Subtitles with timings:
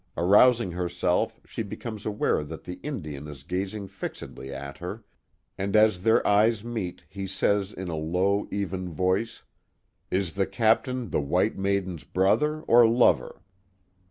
[0.17, 5.03] Arousing herself she becomes aware that the Indian is gazing fixedly at her,
[5.59, 9.43] and as their eyes meet he says in a low, even voice,
[10.09, 13.43] Is the captain the white maiden's brother or lover